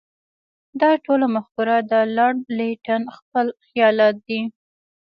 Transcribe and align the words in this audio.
دا 0.81 0.91
ټوله 1.03 1.25
مفکوره 1.35 1.77
د 1.91 1.93
لارډ 2.15 2.39
لیټن 2.57 3.01
خپل 3.17 3.45
خیالات 3.67 4.15
دي. 4.27 4.41